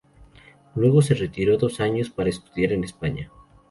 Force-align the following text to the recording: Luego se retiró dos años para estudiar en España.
Luego 0.73 1.03
se 1.03 1.13
retiró 1.13 1.57
dos 1.59 1.79
años 1.79 2.09
para 2.09 2.29
estudiar 2.31 2.71
en 2.71 2.83
España. 2.83 3.29